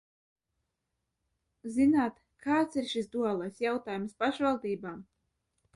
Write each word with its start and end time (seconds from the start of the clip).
Zināt, 1.75 2.17
kāds 2.49 2.81
ir 2.83 2.91
šis 2.95 3.13
duālais 3.17 3.65
jautājums 3.69 4.21
pašvaldībām? 4.25 5.03